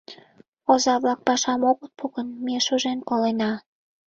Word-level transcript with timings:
Оза-влак 0.71 1.19
пашам 1.27 1.61
огыт 1.71 1.91
пу 1.97 2.05
гын, 2.15 2.27
ме 2.45 2.55
шужен 2.65 2.99
колена. 3.09 3.51